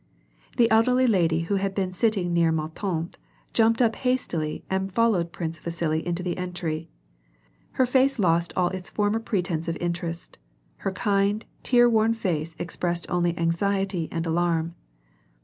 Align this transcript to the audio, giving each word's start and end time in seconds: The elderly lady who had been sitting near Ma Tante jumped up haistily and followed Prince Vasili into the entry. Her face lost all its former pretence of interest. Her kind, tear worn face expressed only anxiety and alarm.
The 0.57 0.71
elderly 0.71 1.05
lady 1.05 1.41
who 1.41 1.57
had 1.57 1.75
been 1.75 1.93
sitting 1.93 2.33
near 2.33 2.51
Ma 2.51 2.69
Tante 2.73 3.19
jumped 3.53 3.83
up 3.83 3.95
haistily 3.97 4.63
and 4.67 4.91
followed 4.91 5.31
Prince 5.31 5.59
Vasili 5.59 6.03
into 6.07 6.23
the 6.23 6.39
entry. 6.39 6.89
Her 7.73 7.85
face 7.85 8.17
lost 8.17 8.51
all 8.55 8.69
its 8.69 8.89
former 8.89 9.19
pretence 9.19 9.67
of 9.67 9.77
interest. 9.77 10.39
Her 10.77 10.91
kind, 10.91 11.45
tear 11.61 11.87
worn 11.87 12.15
face 12.15 12.55
expressed 12.57 13.05
only 13.11 13.37
anxiety 13.37 14.09
and 14.11 14.25
alarm. 14.25 14.73